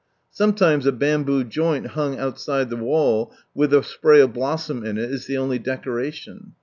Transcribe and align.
Sometimes 0.31 0.87
a 0.87 0.91
bamboo 0.91 1.43
joint 1.43 1.85
hung 1.89 2.17
ag^nst 2.17 2.69
the 2.69 2.75
wall, 2.75 3.31
with 3.53 3.71
a 3.71 3.83
spray 3.83 4.19
of 4.19 4.33
blossom 4.33 4.83
in 4.83 4.97
it, 4.97 5.11
is 5.11 5.27
the 5.27 5.37
only 5.37 5.59
dec(»aIioD. 5.59 6.53